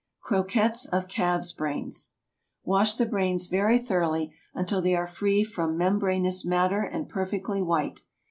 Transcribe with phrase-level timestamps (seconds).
[0.23, 2.09] CROQUETTES OF CALF'S BRAINS.
[2.63, 7.99] Wash the brains very thoroughly until they are free from membranous matter and perfectly white.